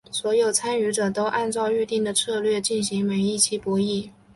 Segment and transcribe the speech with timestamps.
[0.09, 4.09] 所有参与者都按照预定的策略进行每一期博弈。